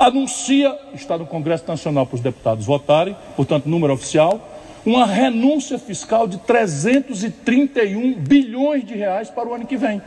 anuncia, 0.00 0.74
está 0.94 1.18
no 1.18 1.26
Congresso 1.26 1.64
Nacional 1.68 2.06
para 2.06 2.14
os 2.14 2.22
deputados 2.22 2.64
votarem, 2.64 3.14
portanto, 3.36 3.68
número 3.68 3.92
oficial, 3.92 4.40
uma 4.84 5.04
renúncia 5.04 5.78
fiscal 5.78 6.26
de 6.26 6.38
331 6.38 8.14
bilhões 8.14 8.82
de 8.82 8.94
reais 8.94 9.28
para 9.28 9.46
o 9.46 9.52
ano 9.52 9.66
que 9.66 9.76
vem. 9.76 10.00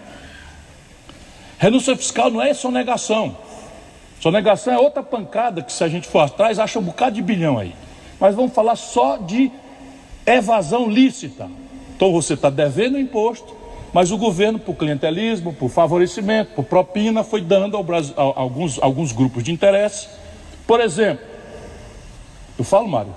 Renúncia 1.59 1.95
fiscal 1.95 2.31
não 2.31 2.41
é 2.41 2.55
sonegação. 2.55 3.37
Sonegação 4.19 4.73
é 4.73 4.79
outra 4.79 5.03
pancada 5.03 5.61
que, 5.61 5.71
se 5.71 5.83
a 5.83 5.87
gente 5.87 6.07
for 6.07 6.21
atrás, 6.21 6.57
acha 6.57 6.79
um 6.79 6.83
bocado 6.83 7.15
de 7.15 7.21
bilhão 7.21 7.59
aí. 7.59 7.75
Mas 8.19 8.33
vamos 8.33 8.53
falar 8.53 8.75
só 8.75 9.17
de 9.17 9.51
evasão 10.25 10.89
lícita. 10.89 11.47
Então 11.95 12.11
você 12.11 12.33
está 12.33 12.49
devendo 12.49 12.97
imposto, 12.97 13.55
mas 13.93 14.11
o 14.11 14.17
governo, 14.17 14.57
por 14.57 14.73
clientelismo, 14.73 15.53
por 15.53 15.69
favorecimento, 15.69 16.53
por 16.55 16.65
propina, 16.65 17.23
foi 17.23 17.41
dando 17.41 17.77
ao 17.77 17.83
Brasil, 17.83 18.15
a, 18.17 18.21
a 18.21 18.39
alguns, 18.41 18.81
alguns 18.81 19.11
grupos 19.11 19.43
de 19.43 19.51
interesse. 19.51 20.07
Por 20.65 20.81
exemplo, 20.81 21.23
eu 22.57 22.65
falo, 22.65 22.87
Mário. 22.87 23.15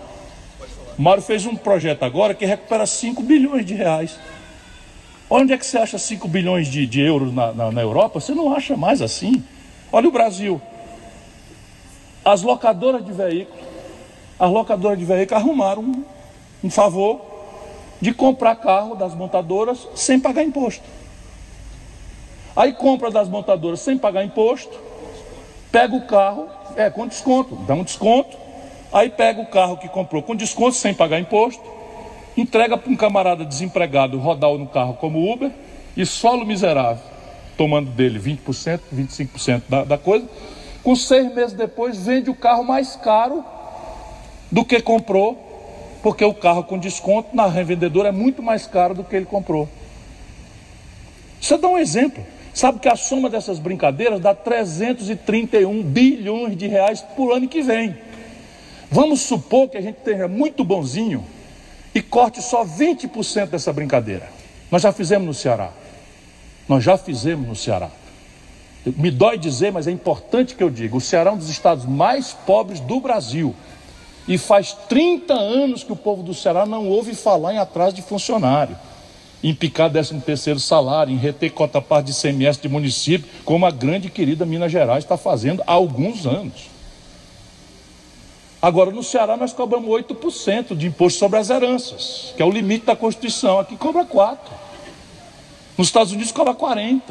Mário 0.99 1.23
fez 1.23 1.47
um 1.47 1.57
projeto 1.57 2.03
agora 2.03 2.35
que 2.35 2.45
recupera 2.45 2.87
5 2.87 3.23
bilhões 3.23 3.65
de 3.65 3.73
reais. 3.75 4.19
Onde 5.31 5.55
é 5.55 5.59
que 5.59 5.65
você 5.65 5.79
acha 5.79 5.99
5 5.99 6.29
bilhões 6.29 6.69
de, 6.69 6.87
de 6.87 7.01
euros 7.01 7.35
na, 7.35 7.53
na, 7.53 7.73
na 7.73 7.81
Europa? 7.81 8.21
Você 8.21 8.35
não 8.35 8.55
acha 8.55 8.77
mais 8.77 9.01
assim. 9.01 9.43
Olha 9.91 10.09
o 10.09 10.13
Brasil. 10.13 10.61
As 12.23 12.43
locadoras 12.43 13.05
de 13.05 13.13
veículos, 13.13 13.65
as 14.39 14.51
locadoras 14.51 14.99
de 14.99 15.05
veículos 15.05 15.43
arrumaram 15.43 15.83
um, 15.83 16.05
um 16.65 16.71
favor 16.71 17.36
de 18.07 18.15
comprar 18.15 18.55
carro 18.55 18.95
das 18.95 19.17
montadoras 19.17 19.89
sem 19.97 20.21
pagar 20.21 20.45
imposto. 20.45 20.85
Aí 22.55 22.73
compra 22.73 23.11
das 23.11 23.29
montadoras 23.29 23.81
sem 23.81 23.99
pagar 23.99 24.23
imposto, 24.23 24.79
pega 25.73 25.93
o 25.93 26.07
carro, 26.07 26.49
é 26.77 26.89
com 26.89 27.09
desconto, 27.09 27.57
dá 27.67 27.75
um 27.75 27.83
desconto, 27.83 28.37
aí 28.93 29.11
pega 29.11 29.41
o 29.41 29.47
carro 29.47 29.77
que 29.79 29.89
comprou 29.89 30.23
com 30.23 30.37
desconto 30.37 30.77
sem 30.77 30.95
pagar 30.95 31.19
imposto, 31.19 31.61
entrega 32.37 32.79
para 32.79 32.93
um 32.93 32.95
camarada 32.95 33.45
desempregado 33.45 34.21
rodar 34.21 34.53
no 34.53 34.69
carro 34.69 34.95
como 34.95 35.29
Uber 35.29 35.51
e 35.97 36.07
solo 36.07 36.47
miserável, 36.47 37.03
tomando 37.57 37.91
dele 37.91 38.21
20%, 38.21 38.83
25% 38.95 39.63
da, 39.69 39.83
da 39.83 39.99
coisa. 39.99 40.29
Com 40.81 40.95
seis 40.95 41.35
meses 41.35 41.55
depois, 41.55 41.99
vende 41.99 42.31
o 42.31 42.37
carro 42.37 42.63
mais 42.63 42.95
caro 42.95 43.45
do 44.49 44.65
que 44.65 44.81
comprou 44.81 45.46
porque 46.07 46.25
o 46.25 46.33
carro 46.33 46.63
com 46.63 46.79
desconto 46.79 47.35
na 47.35 47.49
revendedora 47.49 48.11
é 48.11 48.13
muito 48.13 48.41
mais 48.41 48.65
caro 48.65 48.95
do 48.95 49.03
que 49.03 49.17
ele 49.17 49.25
comprou. 49.25 49.69
Você 51.41 51.59
dá 51.59 51.67
um 51.67 51.77
exemplo. 51.77 52.25
Sabe 52.55 52.79
que 52.79 52.89
a 52.89 52.95
soma 52.95 53.29
dessas 53.29 53.59
brincadeiras 53.59 54.21
dá 54.21 54.33
331 54.33 55.83
bilhões 55.83 56.57
de 56.57 56.69
reais 56.69 57.01
por 57.01 57.33
ano 57.33 57.49
que 57.49 57.61
vem. 57.61 57.99
Vamos 58.89 59.23
supor 59.23 59.69
que 59.69 59.77
a 59.77 59.81
gente 59.81 59.97
esteja 59.99 60.29
muito 60.29 60.63
bonzinho 60.63 61.25
e 61.93 62.01
corte 62.01 62.41
só 62.41 62.65
20% 62.65 63.49
dessa 63.49 63.73
brincadeira. 63.73 64.31
Nós 64.71 64.83
já 64.83 64.93
fizemos 64.93 65.27
no 65.27 65.35
Ceará. 65.35 65.73
Nós 66.69 66.85
já 66.85 66.97
fizemos 66.97 67.49
no 67.49 67.57
Ceará. 67.57 67.91
Me 68.97 69.11
dói 69.11 69.39
dizer, 69.39 69.73
mas 69.73 69.89
é 69.89 69.91
importante 69.91 70.55
que 70.55 70.63
eu 70.63 70.71
diga: 70.71 70.97
o 70.97 71.01
Ceará 71.01 71.31
é 71.31 71.33
um 71.33 71.39
dos 71.39 71.51
estados 71.51 71.85
mais 71.85 72.33
pobres 72.33 72.79
do 72.79 73.01
Brasil. 73.01 73.57
E 74.29 74.37
faz 74.37 74.73
30 74.89 75.35
anos 75.35 75.85
que 75.85 75.93
o 75.93 75.97
povo 75.97 76.23
do 76.23 76.35
Ceará 76.35 76.67
não 76.67 76.89
ouve 76.89 77.15
falar 77.15 77.55
em 77.55 77.59
atraso 77.59 77.95
de 77.95 78.03
funcionário, 78.03 78.77
em 79.43 79.55
picar 79.55 79.91
13 79.91 80.21
terceiro 80.21 80.59
salário, 80.59 81.13
em 81.13 81.17
reter 81.17 81.51
cota 81.51 81.81
parte 81.81 82.07
de 82.07 82.21
CMS 82.21 82.61
de 82.61 82.69
município, 82.69 83.29
como 83.45 83.67
a 83.67 83.71
grande 83.71 84.09
e 84.09 84.11
querida 84.11 84.45
Minas 84.45 84.73
Gerais 84.73 85.05
está 85.05 85.17
fazendo 85.17 85.63
há 85.67 85.73
alguns 85.73 86.27
anos. 86.27 86.77
Agora, 88.61 88.91
no 88.91 89.03
Ceará, 89.03 89.37
nós 89.37 89.53
cobramos 89.53 89.89
8% 89.89 90.77
de 90.77 90.89
imposto 90.89 91.21
sobre 91.21 91.39
as 91.39 91.51
heranças, 91.51 92.33
que 92.37 92.43
é 92.43 92.45
o 92.45 92.51
limite 92.51 92.87
da 92.87 92.97
Constituição. 92.97 93.61
Aqui 93.61 93.77
cobra 93.77 94.05
4%. 94.05 94.39
Nos 95.79 95.87
Estados 95.87 96.13
Unidos 96.13 96.33
cobra 96.33 96.53
40%. 96.53 97.03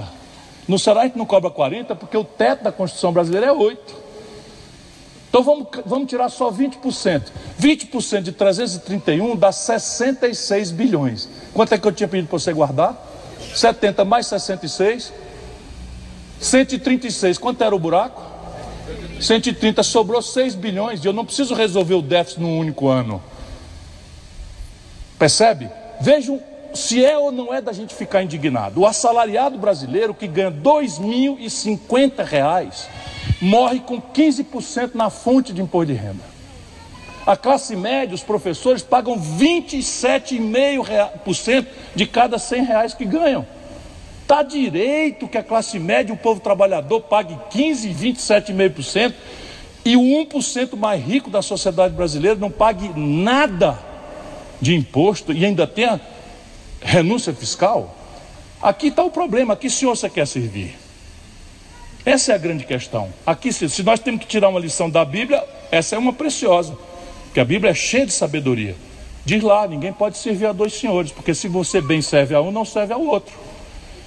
No 0.68 0.78
Ceará, 0.78 1.02
a 1.02 1.04
gente 1.06 1.18
não 1.18 1.26
cobra 1.26 1.50
40% 1.50 1.96
porque 1.96 2.18
o 2.18 2.26
teto 2.26 2.64
da 2.64 2.72
Constituição 2.72 3.14
brasileira 3.14 3.48
é 3.48 3.54
8%. 3.54 4.05
Então 5.36 5.44
vamos, 5.44 5.68
vamos 5.86 6.08
tirar 6.08 6.30
só 6.30 6.50
20%. 6.50 7.24
20% 7.60 8.22
de 8.22 8.32
331 8.32 9.36
dá 9.36 9.52
66 9.52 10.72
bilhões. 10.72 11.28
Quanto 11.54 11.74
é 11.74 11.78
que 11.78 11.86
eu 11.86 11.92
tinha 11.92 12.08
pedido 12.08 12.30
para 12.30 12.40
você 12.40 12.54
guardar? 12.54 12.96
70 13.54 14.06
mais 14.06 14.28
66. 14.28 15.12
136. 16.40 17.38
Quanto 17.38 17.66
era 17.66 17.76
o 17.76 17.80
buraco? 17.80 18.24
130 19.20 19.84
sobrou 19.84 20.22
6 20.22 20.56
bilhões 20.56 21.04
e 21.04 21.08
eu 21.08 21.12
não 21.12 21.26
preciso 21.26 21.54
resolver 21.54 21.96
o 21.96 22.02
déficit 22.02 22.40
num 22.40 22.58
único 22.58 22.88
ano. 22.88 23.22
Percebe? 25.20 25.70
Vejam 26.00 26.40
se 26.74 27.04
é 27.04 27.18
ou 27.18 27.34
não 27.34 27.54
é 27.54 27.60
da 27.60 27.74
gente 27.74 27.94
ficar 27.94 28.24
indignado. 28.24 28.80
O 28.80 28.86
assalariado 28.86 29.58
brasileiro 29.58 30.14
que 30.14 30.28
ganha 30.28 30.48
R$ 30.48 30.62
2.050 30.62 32.24
morre 33.42 33.80
com 33.80 34.02
15% 34.02 34.92
na 34.94 35.10
fonte 35.10 35.54
de 35.54 35.62
imposto 35.62 35.94
de 35.94 36.00
renda. 36.00 36.36
A 37.26 37.36
classe 37.36 37.76
média, 37.76 38.14
os 38.14 38.24
professores 38.24 38.84
pagam 38.84 39.20
27,5% 39.20 41.66
de 41.96 42.06
cada 42.06 42.38
100 42.38 42.64
reais 42.64 42.94
que 42.94 43.04
ganham. 43.04 43.48
Está 44.22 44.44
direito 44.44 45.28
que 45.28 45.38
a 45.38 45.44
classe 45.44 45.80
média, 45.80 46.14
o 46.14 46.18
povo 46.18 46.40
trabalhador, 46.40 47.02
pague 47.02 47.38
15, 47.50 47.90
27,5% 47.90 49.14
e 49.84 49.98
o 49.98 50.02
1% 50.02 50.76
mais 50.76 51.04
rico 51.04 51.30
da 51.30 51.42
sociedade 51.42 51.94
brasileira 51.94 52.40
não 52.40 52.52
pague 52.52 52.90
nada 52.96 53.78
de 54.62 54.76
imposto 54.76 55.34
e 55.34 55.46
ainda 55.46 55.68
tenha 55.68 56.00
renúncia 56.82 57.34
fiscal? 57.34 57.96
Aqui 58.62 58.88
está 58.88 59.04
o 59.04 59.12
problema, 59.12 59.54
aqui 59.54 59.70
senhor 59.70 59.96
você 59.96 60.10
quer 60.10 60.26
servir. 60.26 60.85
Essa 62.06 62.34
é 62.34 62.36
a 62.36 62.38
grande 62.38 62.66
questão. 62.66 63.10
Aqui, 63.26 63.52
se 63.52 63.82
nós 63.82 64.00
temos 64.00 64.22
que 64.22 64.28
tirar 64.28 64.50
uma 64.50 64.60
lição 64.60 64.88
da 64.88 65.04
Bíblia, 65.04 65.44
essa 65.72 65.96
é 65.96 65.98
uma 65.98 66.14
preciosa, 66.14 66.78
porque 67.24 67.40
a 67.40 67.46
Bíblia 67.46 67.72
é 67.72 67.74
cheia 67.74 68.06
de 68.06 68.14
sabedoria. 68.14 68.76
Diz 69.26 69.42
lá, 69.42 69.68
ninguém 69.68 69.92
pode 69.92 70.20
servir 70.20 70.46
a 70.46 70.52
dois 70.52 70.74
senhores, 70.74 71.12
porque 71.12 71.34
se 71.34 71.48
você 71.48 71.82
bem 71.82 72.04
serve 72.04 72.36
a 72.36 72.42
um, 72.42 72.52
não 72.52 72.64
serve 72.64 72.94
ao 72.94 73.02
outro. 73.02 73.34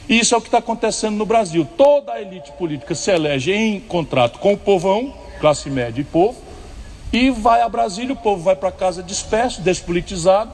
E 0.09 0.21
isso 0.21 0.33
é 0.33 0.39
o 0.39 0.41
que 0.41 0.47
está 0.47 0.59
acontecendo 0.59 1.17
no 1.17 1.27
Brasil. 1.27 1.67
Toda 1.77 2.13
a 2.13 2.23
elite 2.23 2.53
política 2.53 2.95
se 2.95 3.11
elege 3.11 3.53
em 3.53 3.81
contrato 3.81 4.39
com 4.39 4.53
o 4.53 4.57
povão, 4.57 5.13
classe 5.41 5.69
média 5.69 6.01
e 6.01 6.05
povo, 6.05 6.41
e 7.13 7.31
vai 7.31 7.63
a 7.63 7.69
Brasília, 7.69 8.13
o 8.13 8.17
povo 8.17 8.45
vai 8.45 8.55
para 8.55 8.71
casa 8.71 9.03
disperso, 9.03 9.61
despolitizado, 9.61 10.53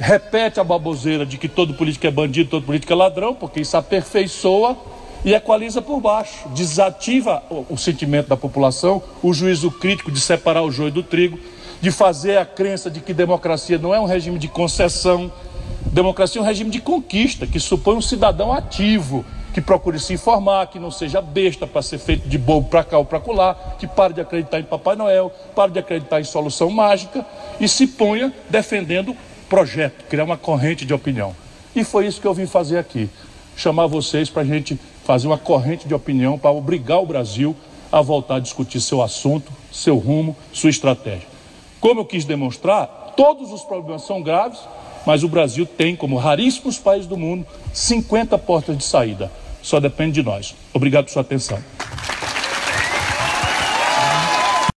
repete 0.00 0.58
a 0.58 0.64
baboseira 0.64 1.24
de 1.24 1.38
que 1.38 1.48
todo 1.48 1.74
político 1.74 2.08
é 2.08 2.10
bandido, 2.10 2.50
todo 2.50 2.66
político 2.66 2.92
é 2.92 2.96
ladrão, 2.96 3.34
porque 3.34 3.60
isso 3.60 3.76
aperfeiçoa 3.76 4.76
e 5.24 5.34
equaliza 5.34 5.82
por 5.82 6.00
baixo, 6.00 6.48
desativa 6.50 7.42
o, 7.50 7.76
sentimento 7.76 8.28
da 8.28 8.36
população, 8.36 9.02
o 9.22 9.32
juízo 9.32 9.70
crítico 9.70 10.10
de 10.10 10.20
separar 10.20 10.62
o 10.62 10.70
joio 10.70 10.90
do 10.90 11.02
trigo, 11.02 11.38
de 11.80 11.90
fazer 11.90 12.38
a 12.38 12.44
crença 12.44 12.90
de 12.90 13.00
que 13.00 13.12
democracia 13.12 13.78
não 13.78 13.94
é 13.94 14.00
um 14.00 14.06
regime 14.06 14.38
de 14.38 14.48
concessão, 14.48 15.30
democracia 15.86 16.40
é 16.40 16.42
um 16.42 16.46
regime 16.46 16.70
de 16.70 16.80
conquista, 16.80 17.46
que 17.46 17.60
supõe 17.60 17.96
um 17.96 18.02
cidadão 18.02 18.52
ativo, 18.52 19.24
que 19.52 19.60
procure 19.60 19.98
se 19.98 20.14
informar, 20.14 20.68
que 20.68 20.78
não 20.78 20.90
seja 20.90 21.20
besta 21.20 21.66
para 21.66 21.82
ser 21.82 21.98
feito 21.98 22.28
de 22.28 22.38
bobo 22.38 22.68
para 22.68 22.84
cá 22.84 22.98
ou 22.98 23.04
para 23.04 23.20
colar, 23.20 23.76
que 23.78 23.86
pare 23.86 24.14
de 24.14 24.20
acreditar 24.20 24.60
em 24.60 24.64
Papai 24.64 24.94
Noel, 24.96 25.32
pare 25.54 25.72
de 25.72 25.78
acreditar 25.78 26.20
em 26.20 26.24
solução 26.24 26.70
mágica 26.70 27.24
e 27.58 27.68
se 27.68 27.86
ponha 27.86 28.32
defendendo 28.48 29.16
projeto, 29.48 30.04
criar 30.08 30.24
uma 30.24 30.36
corrente 30.36 30.84
de 30.84 30.94
opinião. 30.94 31.34
E 31.74 31.82
foi 31.82 32.06
isso 32.06 32.20
que 32.20 32.26
eu 32.26 32.34
vim 32.34 32.46
fazer 32.46 32.78
aqui, 32.78 33.10
chamar 33.56 33.86
vocês 33.86 34.30
para 34.30 34.42
a 34.42 34.44
gente 34.44 34.78
fazer 35.10 35.26
uma 35.26 35.38
corrente 35.38 35.88
de 35.88 35.94
opinião 35.94 36.38
para 36.38 36.52
obrigar 36.52 37.02
o 37.02 37.06
Brasil 37.06 37.56
a 37.90 38.00
voltar 38.00 38.36
a 38.36 38.38
discutir 38.38 38.80
seu 38.80 39.02
assunto, 39.02 39.50
seu 39.72 39.98
rumo, 39.98 40.36
sua 40.52 40.70
estratégia. 40.70 41.26
Como 41.80 41.98
eu 41.98 42.04
quis 42.04 42.24
demonstrar, 42.24 43.14
todos 43.16 43.50
os 43.50 43.62
problemas 43.62 44.02
são 44.02 44.22
graves, 44.22 44.60
mas 45.04 45.24
o 45.24 45.28
Brasil 45.28 45.66
tem, 45.66 45.96
como 45.96 46.16
raríssimos 46.16 46.78
países 46.78 47.08
do 47.08 47.16
mundo, 47.16 47.44
50 47.72 48.38
portas 48.38 48.78
de 48.78 48.84
saída. 48.84 49.32
Só 49.60 49.80
depende 49.80 50.12
de 50.12 50.22
nós. 50.22 50.54
Obrigado 50.72 51.06
por 51.06 51.10
sua 51.10 51.22
atenção. 51.22 51.58